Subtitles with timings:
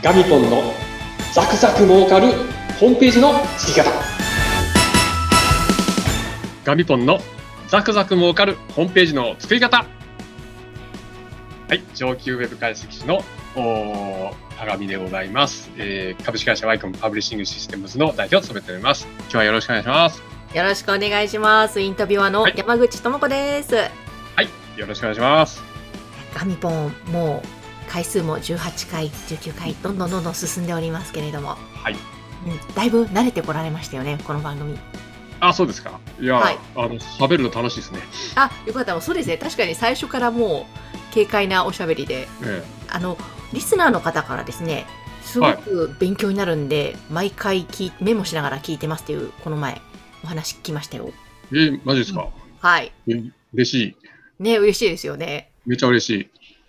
[0.00, 0.62] ガミポンの
[1.34, 2.28] ザクザク儲かる
[2.78, 3.90] ホームページの作り方。
[6.64, 7.18] ガミポンの
[7.66, 9.78] ザクザク儲かるホームページの作り方。
[9.78, 13.24] はい上級ウェブ解析士の
[13.56, 19.08] お鏡でございます、えー、株式会社ワイコンパブリッシングシステムズの代表を務めております。
[19.22, 20.22] 今日はよろしくお願いします。
[20.54, 21.80] よろしくお願いします。
[21.80, 23.88] インタビュアーの山口智子です、はい、
[24.36, 25.60] はい、よろしくお願いします。
[26.32, 27.57] ガミポンもう
[27.88, 34.78] 回数も18回19回どんどんどんどん進んでおりますけれども、はい、うん、だいぶ慣れてこられましたよねこの番組。
[35.40, 36.00] あそうですか。
[36.20, 38.00] いや、はい、あの喋るの楽しいですね。
[38.34, 39.00] あよかった。
[39.00, 39.38] そうですね。
[39.38, 40.66] 確かに最初からも
[41.12, 43.16] う軽快なおしゃべりで、ええ、あの
[43.52, 44.84] リスナーの方からですね
[45.22, 49.80] すごく勉強になるんで、はい、毎回きメモしながら聞いてますっていうこの前
[50.24, 51.10] お話聞きましたよ。
[51.52, 52.92] えー、マジですか、うん、はい。
[53.54, 53.74] 嬉し
[54.40, 54.42] い。
[54.42, 55.50] ね嬉しいですよね。
[55.66, 56.20] めっちゃ嬉しい。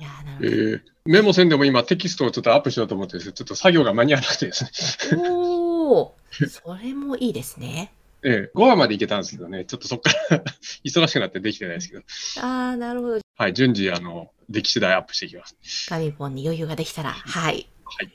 [0.00, 5.22] いやなるほど、えーメモせんでも今テキストをちょっとアップしようと思ってちょっと作業が間に合わなくてですね。
[5.26, 7.94] おお、それもいいですね。
[8.22, 10.44] ええ、5話までいけたんですけどね、ちょっとそこから
[10.84, 12.02] 忙しくなってできてないですけど。
[12.42, 13.20] ああ、なるほど。
[13.38, 15.56] はい、順次、あの、でき次第アップしていきます。
[15.88, 17.66] ガミポンに余裕ができたら、はい。
[17.84, 18.10] はい。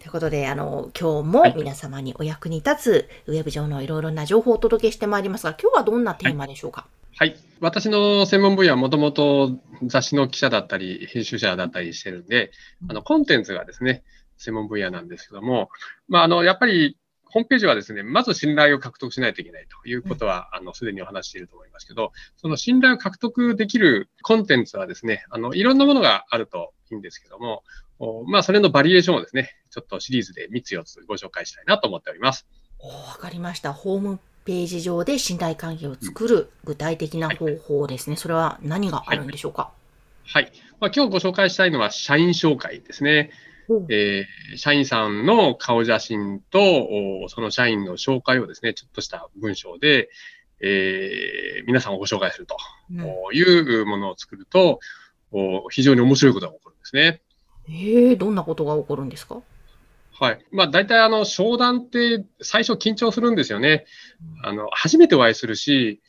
[0.00, 7.36] ということで、あの、今日も皆様にお役に立つ、ウェブ上のいろいろな情報をお届けしてまいりますが、今日はどんなテーマでしょうか、はいはい。
[7.60, 12.52] 私の専門分野はもともと雑誌の記者だったり、編集者だったりしてるんで、
[12.88, 14.02] あの、コンテンツがですね、
[14.38, 15.68] 専門分野なんですけども、
[16.08, 27.62] まあ、あの、やっぱり、ホームページはですね、まず信頼を獲得しないといけないということは、あの、すでにお話していると思いますけど、その信頼を獲得できるコンテンツはですね、あの、いろんなものがあるといいんですけども、
[28.26, 32.46] まあ、それのバリエーションをですね、ちょっとシリーズで3つ4つご紹介したいなと思っております。
[32.82, 33.72] わかりました。
[33.72, 38.16] ホームページ上で信頼関係を作る具体的な方法ですね。
[38.16, 39.70] それは何があるんでしょうか？
[40.24, 40.52] はい。
[40.80, 43.30] まあ、今日ご紹介したいのは社員紹介ですね。
[43.88, 50.10] えー、社員さんの顔写真と、その社員の紹介をですね、ちょっとした文章で、
[50.60, 52.56] えー、皆さんをご紹介すると
[53.32, 54.80] いうものを作ると、
[55.70, 57.20] 非常に面白いことが起こるんですね。
[57.68, 59.36] ええー、どんなことが起こるんですか？
[60.22, 60.46] はい。
[60.52, 63.86] まあ、大体、あの、商談って最初緊張するんですよね。
[64.44, 66.00] あの、初めてお会いするし、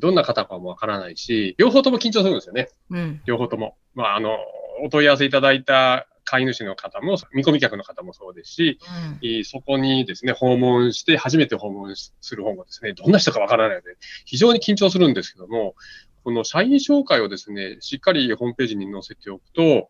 [0.00, 2.70] どんな方かもわからないし、両方とも緊張するんですよね。
[2.90, 3.22] うん。
[3.24, 3.76] 両方とも。
[3.94, 4.36] まあ、あの、
[4.84, 8.80] お問い合わせいただいた飼い主の方も、見込み客の方もそうですし、
[9.22, 15.76] うん、そこにですね、訪問して、初めて訪問する方もですね、どんな人かわからないので、非常に緊張するんですけども、
[16.24, 19.88] この社員紹介をですね、しっかりホームページに載せておくと、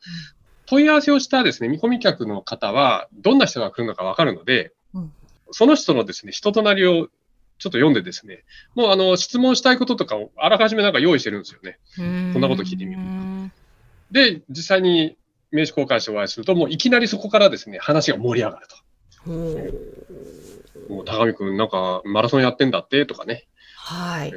[0.66, 5.12] 問い合わせをしたですね、見込み客の方は、どんな人が来るのかわかるので、うん、
[5.50, 7.08] その人のですね、人となりを
[7.58, 11.78] ちょっと読んでですね、もうあの、質問したいこととかをあらかじめなんか用意してるんですよね。
[12.32, 13.02] こんなこと聞いてみる。
[14.10, 15.16] で、実際に
[15.52, 18.76] 名刺交換してお会いすると、もういきなりそこからですね、話が盛り上がると。
[20.88, 23.46] もう高見君、なんかマラソンやってんだってとかね。
[23.76, 24.28] はい。
[24.28, 24.32] え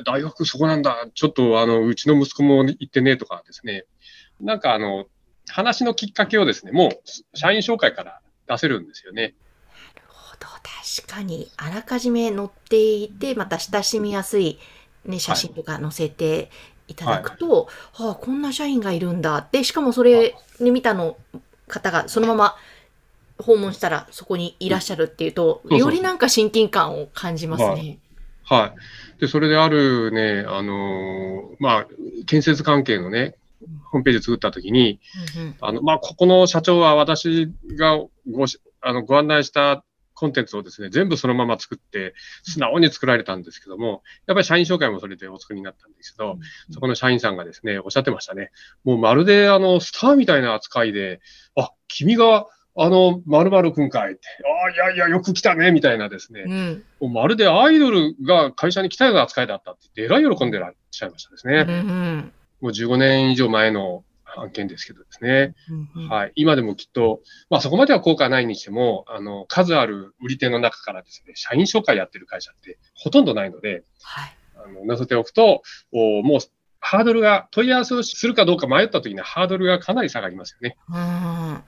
[0.00, 1.08] ー、大学そこなんだ。
[1.14, 3.84] ちょっとあの、うちの息子も行ってねとかですね。
[4.40, 5.06] なんかあの、
[5.50, 9.34] 話のきっかけをですね、もう社員紹介から出せるんですよね。
[9.94, 10.46] なるほど。
[10.46, 14.58] 確かに、あらかじめ載っていて、また親しみやすい、
[15.04, 16.50] ね、写真とか載せて
[16.86, 21.16] いただくと、はい、はあ、こんな社員がいるんだって、しかもそれに見たの
[21.68, 22.56] 方がそのまま
[23.38, 27.68] 訪問したらそこにいらっしゃるっていうと、うん、よりなんか親近感を感じますね。
[27.68, 27.98] はい、
[28.60, 28.74] は
[29.16, 29.20] い。
[29.20, 31.86] で、それであるね、あのー、まあ、
[32.26, 33.36] 建設関係のね、
[33.90, 35.00] ホームページ作ったときに、
[35.36, 37.98] うんうん、あの、まあ、ここの社長は私が
[38.30, 38.46] ご
[38.80, 39.84] あのご案内した
[40.14, 42.12] コンテンツをですね、全部そのまま作って、
[42.42, 48.50] 素直に作られたんですけども、やっぱり社員紹介もそれでお作りになったんですけど、うん、そこの社員さんがですね、おっしゃってましたね。
[48.82, 51.20] もうまるであの、スターみたいな扱いで、
[51.54, 52.46] あ、君が
[52.80, 61.64] あの、〇〇くんかいって、ああ、いやいや、よく来たね、みたいなですね、うん、もうまるでアイドルが会社に来たような扱いだったって言って、えらい喜んでらっしゃいましたですね。
[61.66, 64.04] うんうんもう15年以上前の
[64.36, 65.54] 案件ですけどですね。
[65.96, 66.32] うんうん、はい。
[66.36, 67.20] 今でもきっと、
[67.50, 74.36] まあそこまでは効果はないにしても、あの、数ある売り手の中からですね、社員紹介やってる会社ってほとんどないので、はい。
[74.56, 75.62] あの、載せておくと、
[75.92, 76.40] おもう、
[76.80, 80.76] ハードルが、問い合わせをするかどうか迷った時にはハードルがかなり下がりますよね。
[80.88, 80.94] うん。
[80.94, 81.64] はい。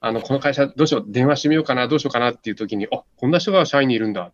[0.00, 4.32] あの、この会社どうしよう、電話してみようかな、どうしようかなっていう時に、あ、こんな人が社員にいるんだ。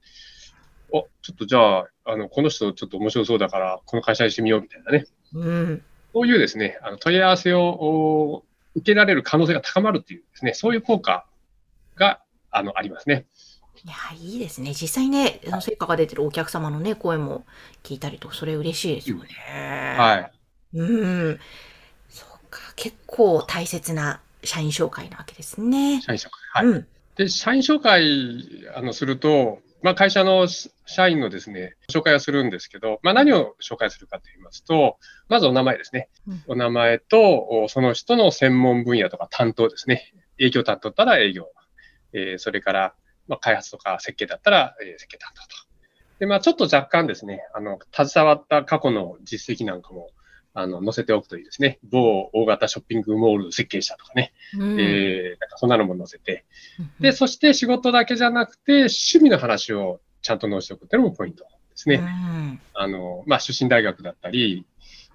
[0.93, 5.07] お、ちょっとじゃあ、あの、この人ちょっと面白そうだから、この会社にしてみようみたいなね。
[5.35, 5.83] うん、
[6.13, 8.45] そういうですね、あの問い合わせを
[8.75, 11.25] 受けられる可能性が高まるっていうですね、そういう効果
[11.97, 13.27] があのありますね。
[13.85, 14.75] いや、いいですね。
[14.75, 17.45] 実際ね、成果が出てるお客様のね、声も
[17.83, 19.25] 聞いたりと、それ嬉しいですよね。
[19.97, 20.79] はい。
[20.79, 21.41] うん。
[22.11, 26.03] そうか、結構大切な社員紹介なわけですね。
[26.03, 26.31] 社員紹介。
[26.53, 26.67] はい。
[26.67, 26.87] うん、
[27.17, 30.47] で、社員紹介、あの、すると、まあ、会社の
[30.87, 34.99] 社員のですね、紹介をするんですけど、まあ、何を紹介するかと言いますと、
[35.29, 36.09] まずお名前ですね。
[36.29, 40.13] うん、お名前と、その人の専門分野とか担当ですね。
[40.39, 41.47] 営業担当だったら営業。
[42.13, 42.95] えー、それから、
[43.29, 45.49] まあ、開発とか設計だったら、えー、設計担当と。
[46.19, 50.11] で、まあ、ちょっと若干ですね、あの、携わった過去の実績なんかも、
[50.53, 51.79] あの、載せておくといいですね。
[51.85, 54.33] 某大型ショッピングモール設計者とかね。
[54.59, 56.45] うん、えー、なんかそんなのも載せて。
[57.01, 61.97] で、そして仕事だけじゃなくて、趣味の話をちゃんと載せておくっていうのもポイントですね。
[61.97, 64.67] うん、あの、まあ、出身大学だったり、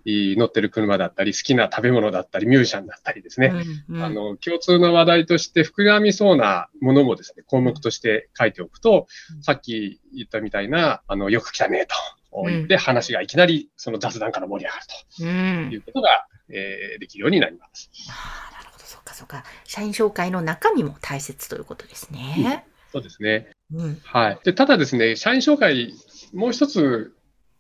[0.06, 3.52] 乗ってる車だったり、好きな食べ物だったり、ミュージシャンだったりですね。
[3.88, 11.96] うんうん、あの、共通の話題として膨らみそうなものもですね、項目として書いておくと、うん、さっき言ったみたいな、あの、よく来たねと。
[12.44, 17.90] 言って、話がいきなりその雑談から盛り上がるということが、うん、えー、できるようになります。
[18.10, 19.44] あなるほど、そっかそっか。
[19.64, 22.36] 社員紹介の中身も大切ということですね。
[22.38, 23.50] うん、そうですね。
[23.74, 24.40] うん、はい。
[24.44, 25.94] で、ただですね、社員紹介、
[26.34, 27.14] もう一つ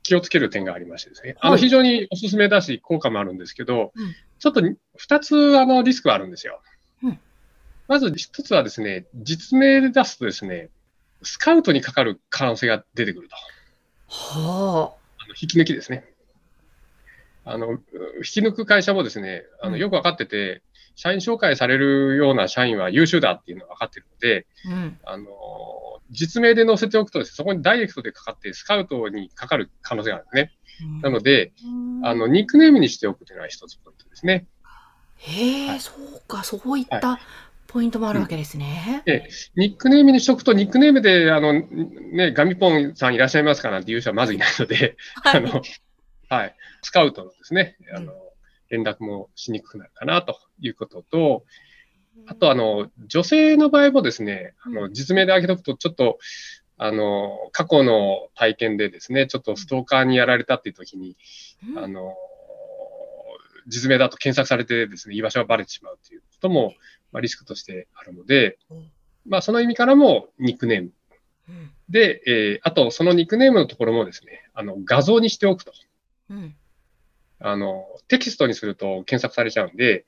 [0.03, 6.61] 気をつける点がありましてですね、あの非常におすすめだし、効果もあるんですけど、うん、ちょっと2つあのリスクがあるんですよ。
[7.03, 7.19] うん、
[7.87, 10.69] まず1つはですね、実名で出すとですね、
[11.23, 13.35] スカウトにかかる可能性が出てくると。
[14.07, 15.23] はあ。
[15.23, 16.05] あの引き抜きですね。
[17.43, 17.77] あの、引
[18.23, 20.63] き抜く会社もですね、あのよく分かってて、
[20.95, 25.25] 社員紹介されるような社員は優秀だっていうのが分かってるので、うん、あの、
[26.11, 30.51] 実名で載せておくとね、そこにダイレクトでかかって、スカウトにかかる可能性があるんですね。
[30.81, 31.51] うん、なので、
[32.03, 34.47] あの、ニックネームにしておくというのは一つポイントですね。
[35.17, 37.19] へえ、はい、そうか、そういった
[37.67, 39.03] ポイントもあるわけですね。
[39.05, 45.61] うん、えニックネームにしとくと、ニックネームで、あの、ね、ガミポンさんいらっしゃいますかなんていう人はまずいないので、はい、あの、
[46.29, 48.13] はい、スカウトのですね、あの、
[48.69, 51.45] 連絡もしにくくなるかなということと、
[52.27, 56.17] あと、あの、女性の場合もですね、あの、実名で挙げとくと、ちょっと、
[56.77, 61.17] あの、過去の体験でですね、ちょっとストーカーにやられたっていう時に、
[61.77, 62.15] あの、
[63.67, 66.73] 実名だと検索されてですね、居場所がバレてしまうということも、
[67.11, 68.57] まあ、リスクとしてあるので、
[69.25, 70.91] まあ、その意味からもニックネーム。
[71.89, 75.71] で、えー、あと、そのニックネームのところもですね、あの、画像にしておくと。
[77.39, 80.05] あの、テキストにすると検索されちゃうんで、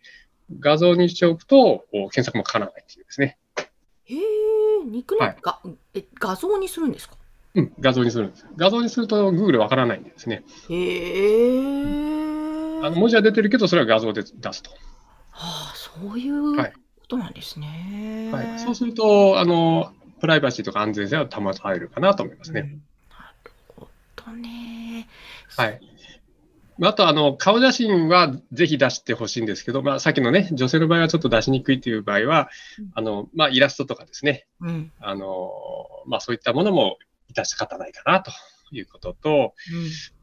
[0.60, 3.38] 画像にしておくと、検索もかからないっていうですね。
[4.06, 4.20] へえ、
[4.86, 7.18] ニックネーム、はい、え、画像にするんですか？
[7.56, 8.48] うん、画像にするんです。
[8.56, 10.44] 画像にすると Google わからないんでですね。
[10.70, 12.80] へえ。
[12.82, 14.72] あの文字は出てるけど、それは画像で出すと。
[14.72, 14.78] は
[15.72, 16.56] あ、そういう
[17.08, 18.30] ことなんですね。
[18.32, 18.48] はい。
[18.48, 22.62] はい、そうすると、あの、プライバシーとか安全性は保たれるかなと思いますね。
[22.62, 22.68] うん、
[23.10, 25.08] なるほどね。
[25.56, 25.82] はい。
[26.80, 35.52] あと、あの、顔写真はぜひ出してほしいんですけど、まあ、さっきのね、女性の場合はちょっと出しにくいという場合は、うん、あの、まあ、イラストとかですね、うん、あの、
[36.06, 36.98] まあ、そういったものも
[37.34, 38.32] 致し方ないかなと
[38.72, 39.54] いうことと、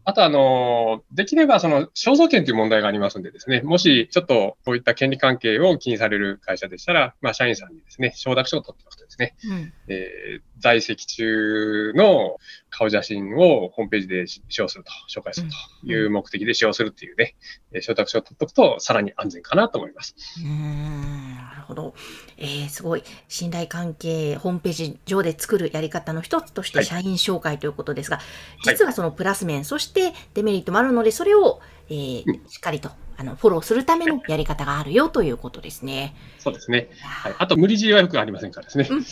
[0.06, 12.36] あと、あの、できれば、その、肖像権という問題がありますんでですね、もし、ちょっと、こういった権利関係を気にされる会社でしたら、まあ、社員さんにですね、承諾書を取っておくとですね、うん、えー、在籍中の
[12.70, 17.34] 顔写真をホームページで使用すると、紹介するという目的で使用するっていうね、
[17.72, 20.14] うん、承諾書を取っておくと、さらに安全かなと思います。
[20.44, 21.94] うん、なるほど。
[22.37, 28.26] えー、すごい、信頼関係、ホームページ上で作るやり方の一つとして、社員紹介ということですが、はい、
[28.75, 36.16] 実はそのプラス面、そしてしてデメリットもあるので、それを、えー、しっかりとあのフォローするためのやり方があるよということですね。
[36.38, 36.88] そうですね。
[37.02, 38.88] はい、あと、無理強いはよくありませんからですね。
[38.90, 39.04] うん、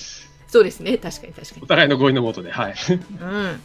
[0.49, 0.99] そうですね。
[0.99, 1.63] 確かに確かに。
[1.63, 2.51] お互いの合意のもとで。
[2.51, 2.75] はい。
[2.91, 3.61] うん。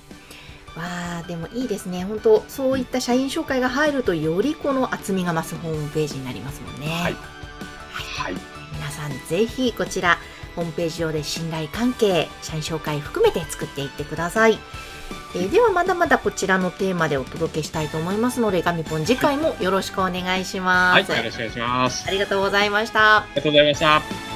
[0.77, 2.03] わあでもいいですね。
[2.03, 6.87] 本当そういった社員紹介が入ると、よりこの厚みが増すホームページになりますもんね。
[6.87, 7.01] はい。
[7.01, 7.13] はい。
[7.13, 8.33] はい、
[8.73, 10.19] 皆さん、ぜひこちら、
[10.55, 14.59] ホームページ上で信頼関係、社員紹介含めて作っていってください。
[15.35, 21.11] えー、ではまだまだこちらのテーマでお届けしたいと思いますのでガミポン次回もよろしくお願いします。
[21.11, 22.07] はい、よろしくお願いします。
[22.07, 23.17] ありがとうございました。
[23.17, 24.26] ありがとうございました。